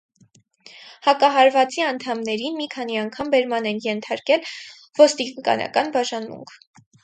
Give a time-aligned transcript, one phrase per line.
[1.07, 4.51] «Հակահարվածի» անդամներին մի քանի անգամ բերման են ենթարկել
[5.05, 6.61] ոստիկանանակն բաժանմունք։